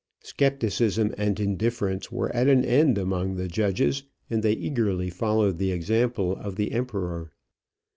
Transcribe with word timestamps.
Skepticism 0.23 1.13
and 1.15 1.39
indifference 1.39 2.11
were 2.11 2.35
at 2.35 2.47
an 2.47 2.65
end 2.65 2.97
among 2.97 3.35
the 3.35 3.47
judges, 3.47 4.01
and 4.31 4.41
they 4.41 4.53
eagerly 4.53 5.11
followed 5.11 5.59
the 5.59 5.71
example 5.71 6.35
of 6.37 6.55
the 6.55 6.71
Emperor. 6.71 7.31